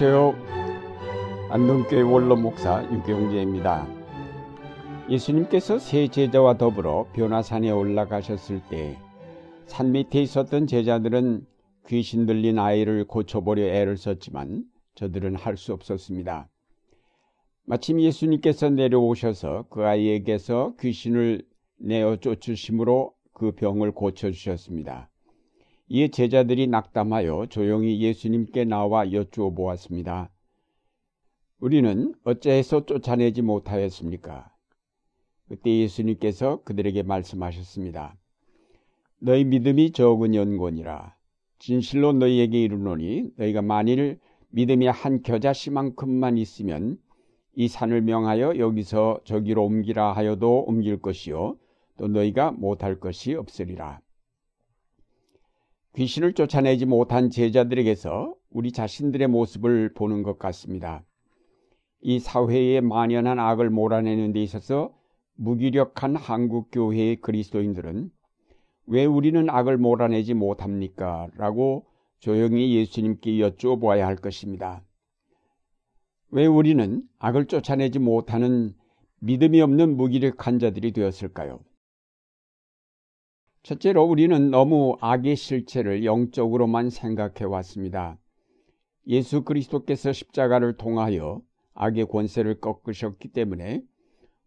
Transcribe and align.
안녕하세요. 0.00 1.48
안동교회 1.50 2.02
원로 2.02 2.36
목사 2.36 2.84
유경재입니다. 2.84 3.88
예수님께서 5.10 5.80
세 5.80 6.06
제자와 6.06 6.56
더불어 6.56 7.08
변화산에 7.14 7.72
올라가셨을 7.72 8.62
때 8.70 8.96
산 9.66 9.90
밑에 9.90 10.22
있었던 10.22 10.68
제자들은 10.68 11.44
귀신 11.88 12.26
들린 12.26 12.60
아이를 12.60 13.06
고쳐보려 13.06 13.64
애를 13.64 13.96
썼지만 13.96 14.64
저들은 14.94 15.34
할 15.34 15.56
수 15.56 15.72
없었습니다. 15.72 16.48
마침 17.64 18.00
예수님께서 18.00 18.70
내려오셔서 18.70 19.66
그 19.68 19.84
아이에게서 19.84 20.74
귀신을 20.78 21.42
내어 21.80 22.16
쫓으심으로 22.16 23.14
그 23.32 23.50
병을 23.52 23.92
고쳐주셨습니다. 23.92 25.10
이에 25.90 26.08
제자들이 26.08 26.66
낙담하여 26.66 27.46
조용히 27.48 28.00
예수님께 28.02 28.64
나와 28.64 29.10
여쭈어 29.10 29.50
보았습니다. 29.50 30.30
우리는 31.60 32.14
어째서 32.24 32.84
쫓아내지 32.84 33.40
못하였습니까? 33.40 34.52
그때 35.48 35.78
예수님께서 35.78 36.62
그들에게 36.64 37.02
말씀하셨습니다. 37.04 38.16
너희 39.18 39.44
믿음이 39.44 39.92
적은 39.92 40.34
연곤이라. 40.34 41.16
진실로 41.58 42.12
너희에게 42.12 42.62
이르노니 42.62 43.30
너희가 43.36 43.62
만일 43.62 44.20
믿음이 44.50 44.86
한 44.86 45.22
겨자씨만큼만 45.22 46.36
있으면 46.36 46.98
이 47.54 47.66
산을 47.66 48.02
명하여 48.02 48.58
여기서 48.58 49.20
저기로 49.24 49.64
옮기라 49.64 50.12
하여도 50.12 50.64
옮길 50.66 51.00
것이요 51.00 51.56
또 51.96 52.08
너희가 52.08 52.52
못할 52.52 53.00
것이 53.00 53.34
없으리라. 53.34 54.00
귀신을 55.98 56.34
쫓아내지 56.34 56.86
못한 56.86 57.28
제자들에게서 57.28 58.32
우리 58.50 58.70
자신들의 58.70 59.26
모습을 59.26 59.94
보는 59.94 60.22
것 60.22 60.38
같습니다. 60.38 61.02
이 62.02 62.20
사회에 62.20 62.80
만연한 62.80 63.40
악을 63.40 63.68
몰아내는 63.70 64.32
데 64.32 64.40
있어서 64.40 64.94
무기력한 65.34 66.14
한국 66.14 66.68
교회의 66.70 67.16
그리스도인들은 67.16 68.12
왜 68.86 69.06
우리는 69.06 69.50
악을 69.50 69.76
몰아내지 69.76 70.34
못합니까? 70.34 71.30
라고 71.36 71.86
조용히 72.20 72.76
예수님께 72.76 73.40
여쭈어보아야 73.40 74.06
할 74.06 74.14
것입니다. 74.14 74.84
왜 76.30 76.46
우리는 76.46 77.02
악을 77.18 77.46
쫓아내지 77.46 77.98
못하는 77.98 78.72
믿음이 79.18 79.60
없는 79.60 79.96
무기력한 79.96 80.60
자들이 80.60 80.92
되었을까요? 80.92 81.58
첫째로 83.68 84.02
우리는 84.02 84.50
너무 84.50 84.96
악의 85.02 85.36
실체를 85.36 86.02
영적으로만 86.02 86.88
생각해 86.88 87.44
왔습니다. 87.44 88.16
예수 89.06 89.44
그리스도께서 89.44 90.10
십자가를 90.10 90.78
통하여 90.78 91.42
악의 91.74 92.06
권세를 92.06 92.62
꺾으셨기 92.62 93.28
때문에 93.28 93.82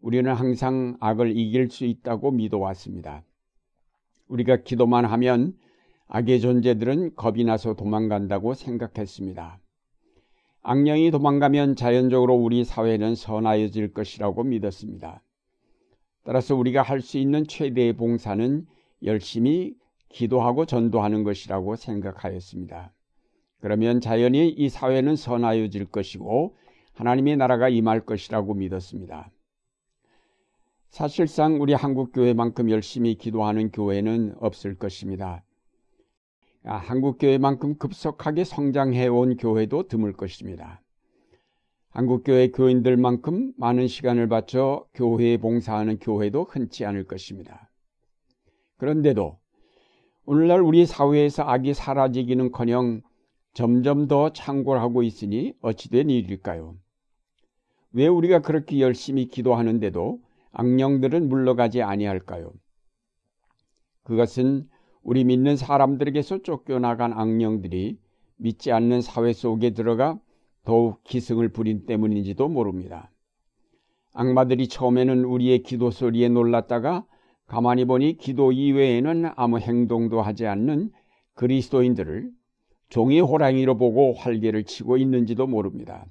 우리는 0.00 0.32
항상 0.32 0.96
악을 0.98 1.36
이길 1.36 1.70
수 1.70 1.84
있다고 1.84 2.32
믿어왔습니다. 2.32 3.22
우리가 4.26 4.56
기도만 4.64 5.04
하면 5.04 5.56
악의 6.08 6.40
존재들은 6.40 7.14
겁이 7.14 7.44
나서 7.44 7.74
도망간다고 7.74 8.54
생각했습니다. 8.54 9.60
악령이 10.62 11.12
도망가면 11.12 11.76
자연적으로 11.76 12.34
우리 12.34 12.64
사회는 12.64 13.14
선하여질 13.14 13.92
것이라고 13.92 14.42
믿었습니다. 14.42 15.22
따라서 16.24 16.56
우리가 16.56 16.82
할 16.82 17.00
수 17.00 17.18
있는 17.18 17.46
최대의 17.46 17.92
봉사는 17.92 18.66
열심히 19.04 19.74
기도하고 20.08 20.66
전도하는 20.66 21.24
것이라고 21.24 21.76
생각하였습니다. 21.76 22.92
그러면 23.60 24.00
자연히 24.00 24.48
이 24.48 24.68
사회는 24.68 25.16
선하여질 25.16 25.86
것이고 25.86 26.56
하나님의 26.94 27.36
나라가 27.36 27.68
임할 27.68 28.04
것이라고 28.04 28.54
믿었습니다. 28.54 29.30
사실상 30.88 31.60
우리 31.62 31.72
한국 31.72 32.12
교회만큼 32.12 32.70
열심히 32.70 33.14
기도하는 33.14 33.70
교회는 33.70 34.34
없을 34.38 34.74
것입니다. 34.76 35.42
아, 36.64 36.76
한국 36.76 37.18
교회만큼 37.18 37.78
급속하게 37.78 38.44
성장해 38.44 39.08
온 39.08 39.36
교회도 39.36 39.88
드물 39.88 40.12
것입니다. 40.12 40.82
한국 41.88 42.24
교회 42.24 42.48
교인들만큼 42.48 43.54
많은 43.56 43.88
시간을 43.88 44.28
바쳐 44.28 44.86
교회에 44.94 45.38
봉사하는 45.38 45.98
교회도 45.98 46.44
흔치 46.44 46.84
않을 46.84 47.04
것입니다. 47.04 47.71
그런데도 48.78 49.38
오늘날 50.24 50.60
우리 50.60 50.86
사회에서 50.86 51.42
악이 51.42 51.74
사라지기는커녕 51.74 53.02
점점 53.54 54.08
더 54.08 54.32
창궐하고 54.32 55.02
있으니 55.02 55.52
어찌된 55.60 56.10
일일까요? 56.10 56.76
왜 57.92 58.06
우리가 58.06 58.40
그렇게 58.40 58.80
열심히 58.80 59.26
기도하는데도 59.26 60.20
악령들은 60.52 61.28
물러가지 61.28 61.82
아니할까요? 61.82 62.52
그것은 64.04 64.68
우리 65.02 65.24
믿는 65.24 65.56
사람들에게서 65.56 66.42
쫓겨나간 66.42 67.12
악령들이 67.12 67.98
믿지 68.36 68.72
않는 68.72 69.02
사회 69.02 69.32
속에 69.32 69.70
들어가 69.70 70.18
더욱 70.64 71.02
기승을 71.04 71.48
부린 71.50 71.86
때문인지도 71.86 72.48
모릅니다. 72.48 73.10
악마들이 74.14 74.68
처음에는 74.68 75.24
우리의 75.24 75.62
기도 75.62 75.90
소리에 75.90 76.28
놀랐다가 76.28 77.04
가만히 77.52 77.84
보니 77.84 78.16
기도 78.16 78.50
이외에는 78.50 79.32
아무 79.36 79.58
행동도 79.58 80.22
하지 80.22 80.46
않는 80.46 80.90
그리스도인들을 81.34 82.30
종이 82.88 83.20
호랑이로 83.20 83.76
보고 83.76 84.14
활개를 84.14 84.64
치고 84.64 84.96
있는지도 84.96 85.46
모릅니다. 85.46 86.06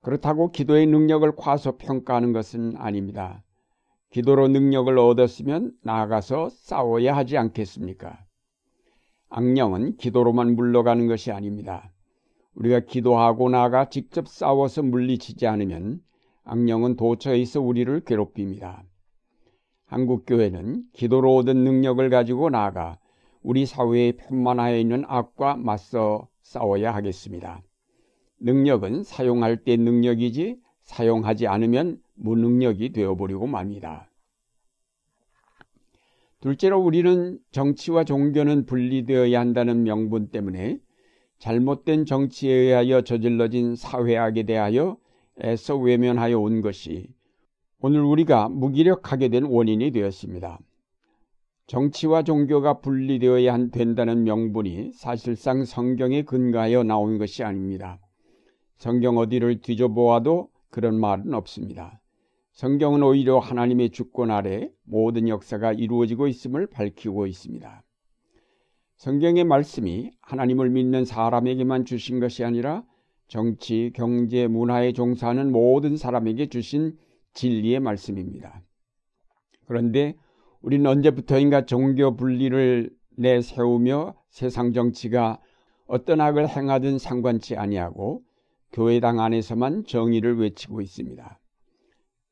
그렇다고 0.00 0.52
기도의 0.52 0.86
능력을 0.86 1.34
과소평가하는 1.34 2.32
것은 2.32 2.76
아닙니다. 2.76 3.42
기도로 4.10 4.46
능력을 4.46 4.96
얻었으면 4.96 5.72
나아가서 5.82 6.50
싸워야 6.50 7.16
하지 7.16 7.36
않겠습니까? 7.36 8.24
악령은 9.30 9.96
기도로만 9.96 10.54
물러가는 10.54 11.08
것이 11.08 11.32
아닙니다. 11.32 11.90
우리가 12.54 12.78
기도하고 12.78 13.50
나가 13.50 13.88
직접 13.88 14.28
싸워서 14.28 14.84
물리치지 14.84 15.48
않으면 15.48 15.98
악령은 16.44 16.94
도처에서 16.94 17.60
우리를 17.60 18.04
괴롭힙니다. 18.04 18.84
한국교회는 19.92 20.84
기도로 20.94 21.36
얻은 21.36 21.64
능력을 21.64 22.08
가지고 22.08 22.48
나아가 22.48 22.98
우리 23.42 23.66
사회에 23.66 24.12
편만하여 24.12 24.78
있는 24.78 25.04
악과 25.06 25.56
맞서 25.56 26.28
싸워야 26.40 26.94
하겠습니다. 26.94 27.62
능력은 28.40 29.02
사용할 29.02 29.58
때 29.64 29.76
능력이지 29.76 30.56
사용하지 30.82 31.46
않으면 31.46 32.00
무능력이 32.14 32.92
되어버리고 32.92 33.46
맙니다. 33.46 34.08
둘째로 36.40 36.80
우리는 36.80 37.38
정치와 37.50 38.04
종교는 38.04 38.64
분리되어야 38.64 39.38
한다는 39.38 39.84
명분 39.84 40.30
때문에 40.30 40.78
잘못된 41.38 42.06
정치에 42.06 42.52
의하여 42.52 43.02
저질러진 43.02 43.76
사회악에 43.76 44.44
대하여 44.44 44.96
애써 45.42 45.76
외면하여 45.76 46.38
온 46.38 46.62
것이 46.62 47.08
오늘 47.84 48.02
우리가 48.02 48.48
무기력하게 48.48 49.28
된 49.28 49.42
원인이 49.42 49.90
되었습니다. 49.90 50.60
정치와 51.66 52.22
종교가 52.22 52.78
분리되어야 52.78 53.70
된다는 53.70 54.22
명분이 54.22 54.92
사실상 54.92 55.64
성경에 55.64 56.22
근거하여 56.22 56.84
나온 56.84 57.18
것이 57.18 57.42
아닙니다. 57.42 57.98
성경 58.76 59.18
어디를 59.18 59.62
뒤져보아도 59.62 60.50
그런 60.70 61.00
말은 61.00 61.34
없습니다. 61.34 62.00
성경은 62.52 63.02
오히려 63.02 63.40
하나님의 63.40 63.90
주권 63.90 64.30
아래 64.30 64.70
모든 64.84 65.26
역사가 65.26 65.72
이루어지고 65.72 66.28
있음을 66.28 66.68
밝히고 66.68 67.26
있습니다. 67.26 67.82
성경의 68.98 69.42
말씀이 69.42 70.12
하나님을 70.20 70.70
믿는 70.70 71.04
사람에게만 71.04 71.84
주신 71.84 72.20
것이 72.20 72.44
아니라 72.44 72.84
정치, 73.26 73.90
경제, 73.92 74.46
문화에 74.46 74.92
종사하는 74.92 75.50
모든 75.50 75.96
사람에게 75.96 76.46
주신 76.46 76.96
진리의 77.34 77.80
말씀입니다. 77.80 78.62
그런데 79.66 80.14
우리는 80.60 80.86
언제부터인가 80.86 81.66
종교 81.66 82.16
분리를 82.16 82.90
내세우며 83.16 84.14
세상 84.28 84.72
정치가 84.72 85.40
어떤 85.86 86.20
악을 86.20 86.48
행하든 86.48 86.98
상관치 86.98 87.56
아니하고 87.56 88.22
교회당 88.72 89.20
안에서만 89.20 89.84
정의를 89.84 90.38
외치고 90.38 90.80
있습니다. 90.80 91.38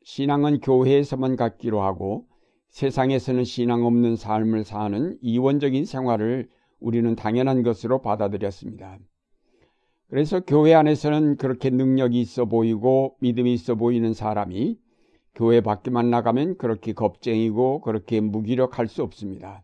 신앙은 0.03 0.61
교회에서만 0.61 1.37
갖기로 1.37 1.83
하고 1.83 2.27
세상에서는 2.71 3.45
신앙 3.45 3.85
없는 3.85 4.17
삶을 4.17 4.65
사는 4.65 5.19
이원적인 5.21 5.85
생활을 5.85 6.49
우리는 6.79 7.15
당연한 7.15 7.63
것으로 7.63 8.01
받아들였습니다. 8.01 8.99
그래서 10.09 10.41
교회 10.41 10.75
안에서는 10.75 11.37
그렇게 11.37 11.71
능력이 11.71 12.21
있어 12.21 12.47
보이고 12.47 13.17
믿음이 13.21 13.53
있어 13.53 13.75
보이는 13.75 14.15
사람이 14.15 14.79
교회 15.35 15.61
밖에만 15.61 16.11
나가면 16.11 16.59
그렇게 16.59 16.93
겁쟁이고 16.93 17.81
그렇게 17.81 18.21
무기력할 18.21 18.89
수 18.89 19.03
없습니다. 19.03 19.63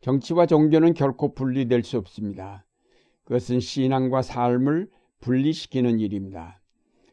정치와 0.00 0.46
종교는 0.46 0.94
결코 0.94 1.34
분리될 1.34 1.82
수 1.82 1.96
없습니다. 1.96 2.64
그것은 3.24 3.60
신앙과 3.60 4.22
삶을 4.22 4.90
분리시키는 5.20 5.98
일입니다. 5.98 6.60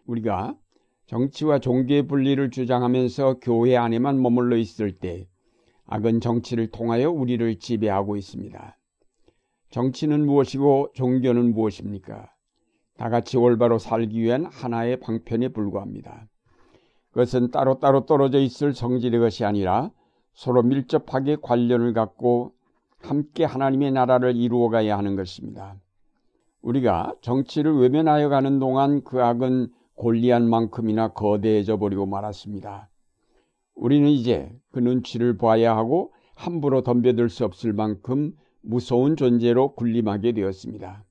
우리가 0.05 0.57
정치와 1.05 1.59
종교의 1.59 2.07
분리를 2.07 2.49
주장하면서 2.51 3.39
교회 3.41 3.77
안에만 3.77 4.21
머물러 4.21 4.57
있을 4.57 4.91
때 4.91 5.27
악은 5.85 6.19
정치를 6.19 6.67
통하여 6.67 7.09
우리를 7.09 7.59
지배하고 7.59 8.17
있습니다. 8.17 8.77
정치는 9.69 10.25
무엇이고 10.25 10.91
종교는 10.93 11.53
무엇입니까? 11.53 12.29
다 12.97 13.09
같이 13.09 13.37
올바로 13.37 13.77
살기 13.77 14.21
위한 14.21 14.45
하나의 14.45 14.99
방편에 14.99 15.47
불과합니다. 15.49 16.27
그것은 17.11 17.51
따로따로 17.51 18.05
떨어져 18.05 18.39
있을 18.39 18.73
성질의 18.73 19.19
것이 19.19 19.45
아니라 19.45 19.91
서로 20.33 20.63
밀접하게 20.63 21.37
관련을 21.41 21.93
갖고 21.93 22.53
함께 22.99 23.43
하나님의 23.43 23.91
나라를 23.91 24.35
이루어가야 24.35 24.97
하는 24.97 25.15
것입니다. 25.15 25.75
우리가 26.61 27.15
정치를 27.21 27.75
외면하여 27.77 28.29
가는 28.29 28.59
동안 28.59 29.03
그 29.03 29.21
악은 29.21 29.71
골리한만큼이나 29.95 31.09
거대해져 31.09 31.77
버리고 31.77 32.05
말았습니다. 32.05 32.89
우리는 33.75 34.07
이제 34.09 34.51
그 34.71 34.79
눈치를 34.79 35.37
봐야 35.37 35.75
하고 35.75 36.13
함부로 36.35 36.81
덤벼들 36.81 37.29
수 37.29 37.45
없을 37.45 37.73
만큼 37.73 38.33
무서운 38.61 39.15
존재로 39.15 39.73
군림하게 39.75 40.33
되었습니다. 40.33 41.03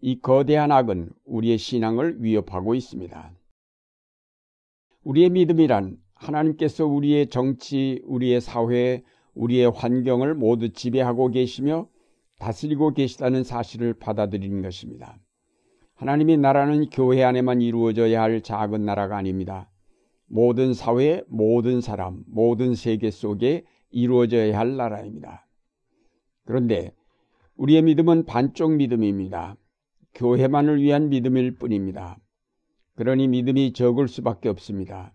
이 0.00 0.18
거대한 0.20 0.72
악은 0.72 1.10
우리의 1.26 1.58
신앙을 1.58 2.22
위협하고 2.22 2.74
있습니다. 2.74 3.32
우리의 5.04 5.30
믿음이란 5.30 5.96
하나님께서 6.14 6.86
우리의 6.86 7.28
정치, 7.28 8.02
우리의 8.04 8.40
사회, 8.40 9.02
우리의 9.34 9.70
환경을 9.70 10.34
모두 10.34 10.70
지배하고 10.70 11.30
계시며 11.30 11.88
다스리고 12.38 12.92
계시다는 12.92 13.44
사실을 13.44 13.94
받아들이는 13.94 14.62
것입니다. 14.62 15.18
하나님의 15.94 16.38
나라는 16.38 16.88
교회 16.90 17.22
안에만 17.22 17.60
이루어져야 17.60 18.22
할 18.22 18.40
작은 18.40 18.84
나라가 18.84 19.16
아닙니다. 19.16 19.70
모든 20.26 20.72
사회, 20.72 21.22
모든 21.28 21.80
사람, 21.80 22.22
모든 22.26 22.74
세계 22.74 23.10
속에 23.10 23.64
이루어져야 23.90 24.58
할 24.58 24.76
나라입니다. 24.76 25.46
그런데 26.46 26.94
우리의 27.56 27.82
믿음은 27.82 28.24
반쪽 28.24 28.72
믿음입니다. 28.72 29.56
교회만을 30.14 30.80
위한 30.80 31.10
믿음일 31.10 31.56
뿐입니다. 31.56 32.16
그러니 33.00 33.28
믿음이 33.28 33.72
적을 33.72 34.08
수밖에 34.08 34.50
없습니다. 34.50 35.14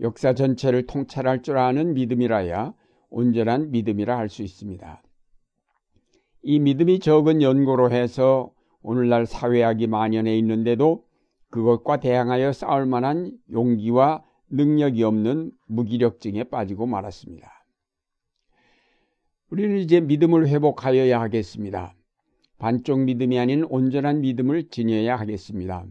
역사 0.00 0.32
전체를 0.32 0.86
통찰할 0.86 1.42
줄 1.42 1.58
아는 1.58 1.92
믿음이라야 1.92 2.72
온전한 3.08 3.72
믿음이라 3.72 4.16
할 4.16 4.28
수 4.28 4.44
있습니다. 4.44 5.02
이 6.44 6.60
믿음이 6.60 7.00
적은 7.00 7.42
연고로 7.42 7.90
해서 7.90 8.52
오늘날 8.80 9.26
사회학이 9.26 9.88
만연해 9.88 10.38
있는데도 10.38 11.04
그것과 11.50 11.98
대항하여 11.98 12.52
싸울 12.52 12.86
만한 12.86 13.36
용기와 13.50 14.22
능력이 14.50 15.02
없는 15.02 15.50
무기력증에 15.66 16.44
빠지고 16.44 16.86
말았습니다. 16.86 17.50
우리는 19.50 19.78
이제 19.78 19.98
믿음을 19.98 20.46
회복하여야 20.46 21.20
하겠습니다. 21.20 21.92
반쪽 22.58 23.00
믿음이 23.00 23.36
아닌 23.36 23.64
온전한 23.64 24.20
믿음을 24.20 24.68
지녀야 24.68 25.16
하겠습니다. 25.16 25.86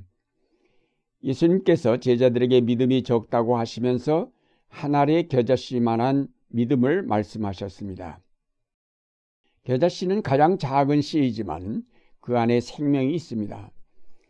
예수님께서 1.24 1.98
제자들에게 1.98 2.62
믿음이 2.62 3.04
적다고 3.04 3.58
하시면서 3.58 4.30
하나의 4.68 5.28
겨자씨만한 5.28 6.28
믿음을 6.50 7.04
말씀하셨습니다. 7.04 8.20
겨자씨는 9.64 10.22
가장 10.22 10.58
작은 10.58 11.02
씨이지만 11.02 11.84
그 12.22 12.38
안에 12.38 12.60
생명이 12.60 13.14
있습니다. 13.14 13.72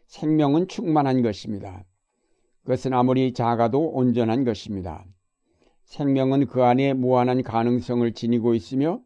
생명은 0.08 0.68
충만한 0.68 1.22
것입니다. 1.22 1.86
그것은 2.64 2.94
아무리 2.94 3.34
작아도 3.34 3.90
온전한 3.90 4.44
것입니다. 4.44 5.06
생명은 5.86 6.48
그 6.48 6.64
안에 6.64 6.94
무한한 6.94 7.42
가능성을 7.44 8.12
지니고 8.14 8.54
있으며 8.54 9.02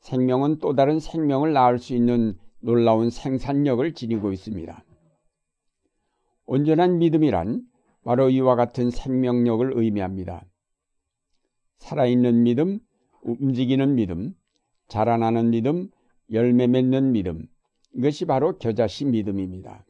생명은 0.00 0.58
또 0.58 0.74
다른 0.74 0.98
생명을 0.98 1.52
낳을 1.52 1.78
수 1.78 1.94
있는 1.94 2.38
놀라운 2.60 3.10
생산력을 3.10 3.92
지니고 3.94 4.32
있습니다. 4.32 4.84
온전한 6.52 6.98
믿음이란 6.98 7.62
바로 8.04 8.28
이와 8.28 8.56
같은 8.56 8.90
생명력을 8.90 9.72
의미합니다. 9.74 10.44
살아있는 11.78 12.42
믿음, 12.42 12.78
움직이는 13.22 13.94
믿음, 13.94 14.34
자라나는 14.86 15.48
믿음, 15.48 15.88
열매 16.30 16.66
맺는 16.66 17.12
믿음, 17.12 17.46
이것이 17.94 18.26
바로 18.26 18.58
겨자씨 18.58 19.06
믿음입니다. 19.06 19.86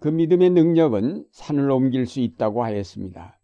그 0.00 0.08
믿음의 0.08 0.50
능력은 0.52 1.26
산을 1.30 1.70
옮길 1.70 2.06
수 2.06 2.20
있다고 2.20 2.64
하였습니다. 2.64 3.38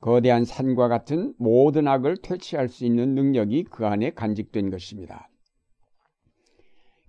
거대한 0.00 0.46
산과 0.46 0.88
같은 0.88 1.34
모든 1.36 1.88
악을 1.88 2.16
퇴치할 2.22 2.70
수 2.70 2.86
있는 2.86 3.14
능력이 3.14 3.64
그 3.64 3.86
안에 3.86 4.12
간직된 4.14 4.70
것입니다. 4.70 5.28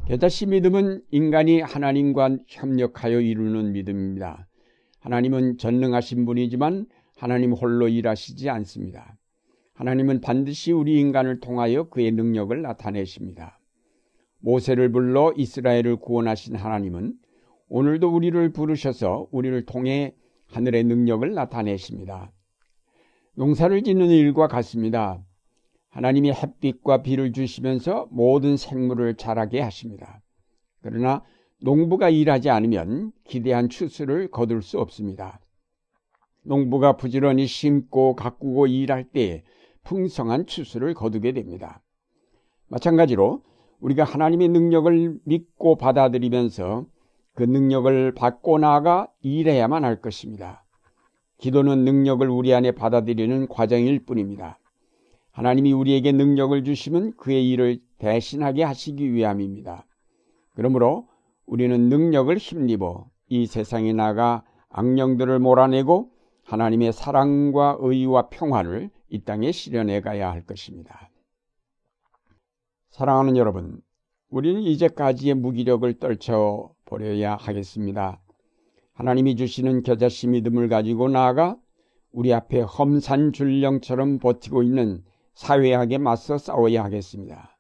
겨자씨 0.08 0.48
믿음은 0.48 1.04
인간이 1.12 1.62
하나님과 1.62 2.40
협력하여 2.48 3.22
이루는 3.22 3.72
믿음입니다. 3.72 4.47
하나님은 5.08 5.58
전능하신 5.58 6.26
분이지만 6.26 6.86
하나님 7.16 7.54
홀로 7.54 7.88
일하시지 7.88 8.50
않습니다. 8.50 9.18
하나님은 9.74 10.20
반드시 10.20 10.74
우리 10.74 11.00
인간을 11.00 11.40
통하여 11.40 11.88
그의 11.88 12.12
능력을 12.12 12.62
나타내십니다. 12.62 13.58
모세를 14.40 14.92
불러 14.92 15.32
이스라엘을 15.38 15.96
구원하신 15.96 16.58
하나님은 16.58 17.14
오늘도 17.70 18.14
우리를 18.14 18.52
부르셔서 18.52 19.30
우리를 19.32 19.66
통해 19.66 20.14
하늘의 20.48 20.84
능력을 20.84 21.34
나타내십니다. 21.34 22.34
농사를 23.36 23.82
짓는 23.84 24.10
일과 24.10 24.50
같습니다. 24.50 25.24
하나님이 25.88 26.34
햇빛과 26.34 27.04
비를 27.04 27.32
주시면서 27.32 28.10
모든 28.12 28.58
생물을 28.58 29.16
자라게 29.16 29.62
하십니다. 29.62 30.22
그러나 30.82 31.24
농부가 31.60 32.10
일하지 32.10 32.50
않으면 32.50 33.12
기대한 33.24 33.70
추수를 33.70 34.30
거둘 34.30 34.62
수 34.62 34.80
없습니다. 34.80 35.40
농부가 36.44 36.96
부지런히 36.96 37.48
심고 37.48 38.16
가꾸고 38.16 38.68
일할 38.68 39.04
때 39.04 39.44
풍성한 39.84 40.46
추수를 40.46 40.94
거두게 40.94 41.34
됩니다. 41.34 41.82
마찬가지로 42.68 43.42
우리가 43.80 44.04
하나님의 44.04 44.50
능력을 44.50 45.20
믿고 45.24 45.76
받아들이면서 45.76 46.86
그 47.34 47.44
능력을 47.44 48.14
받고 48.14 48.60
나아가 48.60 49.08
일해야만 49.22 49.84
할 49.84 50.02
것입니다. 50.02 50.64
기도는 51.38 51.86
능력을 51.86 52.28
우리 52.30 52.54
안에 52.54 52.72
받아들이는 52.72 53.48
과정일 53.48 54.06
뿐입니다. 54.06 54.60
하나님이 55.32 55.72
우리에게 55.74 56.12
능력을 56.12 56.64
주시면 56.64 57.16
그의 57.18 57.50
일을 57.50 57.80
대신하게 58.00 58.64
하시기 58.64 59.14
위함입니다. 59.14 59.86
그러므로 60.56 61.08
우리는 61.48 61.90
능력을 61.90 62.38
힘입어 62.38 63.10
이 63.30 63.48
세상에 63.48 63.94
나가 63.94 64.44
악령들을 64.70 65.40
몰아내고 65.40 66.12
하나님의 66.44 66.94
사랑과 66.94 67.78
의와 67.80 68.30
평화를 68.30 68.90
이 69.10 69.24
땅에 69.24 69.52
실현해 69.52 70.02
가야 70.02 70.30
할 70.30 70.46
것입니다. 70.46 71.10
사랑하는 72.90 73.38
여러분, 73.38 73.82
우리는 74.30 74.62
이제까지의 74.62 75.36
무기력을 75.36 75.92
떨쳐 76.00 76.74
버려야 76.86 77.36
하겠습니다. 77.36 78.22
하나님이 78.94 79.36
주시는 79.36 79.84
겨자씨 79.84 80.28
믿음을 80.28 80.68
가지고 80.68 81.08
나아가 81.08 81.58
우리 82.12 82.34
앞에 82.34 82.62
험산 82.62 83.32
줄령처럼 83.32 84.20
버티고 84.20 84.64
있는 84.64 85.04
사회학에 85.34 85.98
맞서 85.98 86.38
싸워야 86.38 86.84
하겠습니다. 86.84 87.57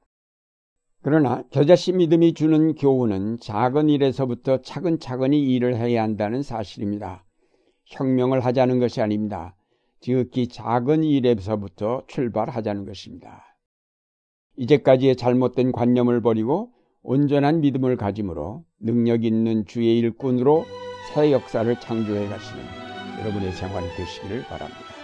그러나 1.01 1.44
겨자씨 1.51 1.94
믿음이 1.94 2.34
주는 2.34 2.75
교훈은 2.75 3.39
작은 3.39 3.89
일에서부터 3.89 4.62
차근차근히 4.62 5.42
일을 5.54 5.75
해야 5.75 6.04
한다는 6.04 6.42
사실입니다. 6.42 7.24
혁명을 7.86 8.42
하자는 8.42 8.80
것이 8.80 9.01
아닙니다. 9.01 9.56
지극히 10.00 10.48
작은 10.48 11.04
일에서부터 11.04 12.04
출발하자는 12.08 12.86
것입니다. 12.86 13.44
이제까지의 14.58 15.16
잘못된 15.16 15.72
관념을 15.72 16.22
버리고 16.22 16.72
온전한 17.04 17.62
믿음을 17.62 17.96
가짐으로 17.96 18.66
능력 18.80 19.24
있는 19.24 19.66
주의 19.66 19.98
일꾼으로 20.00 20.66
새 21.13 21.32
역사를 21.32 21.80
창조해 21.80 22.27
가시는 22.27 22.63
여러분의 23.22 23.54
생활이 23.54 23.88
되시기를 23.96 24.44
바랍니다. 24.44 24.97